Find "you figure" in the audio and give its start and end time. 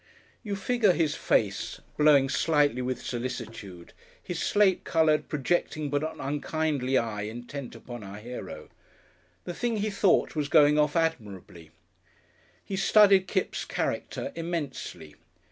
0.41-0.93